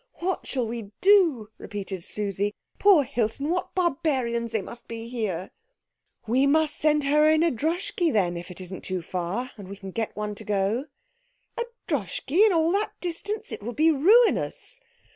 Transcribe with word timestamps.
"What 0.15 0.47
shall 0.47 0.67
we 0.67 0.89
do?" 0.99 1.49
repeated 1.59 2.03
Susie. 2.03 2.55
"Poor 2.79 3.03
Hilton 3.03 3.51
what 3.51 3.75
barbarians 3.75 4.51
they 4.51 4.63
must 4.63 4.87
be 4.87 5.07
here." 5.07 5.51
"We 6.25 6.47
must 6.47 6.75
send 6.77 7.03
her 7.03 7.29
in 7.29 7.43
a 7.43 7.51
Droschky, 7.51 8.11
then, 8.11 8.35
if 8.35 8.49
it 8.49 8.59
isn't 8.59 8.83
too 8.83 9.03
far, 9.03 9.51
and 9.57 9.67
we 9.67 9.77
can 9.77 9.91
get 9.91 10.15
one 10.15 10.33
to 10.33 10.43
go." 10.43 10.85
"A 11.55 11.65
Droschky 11.85 12.49
all 12.49 12.71
that 12.71 12.93
distance! 12.99 13.51
It 13.51 13.61
will 13.61 13.73
be 13.73 13.91
ruinous." 13.91 14.81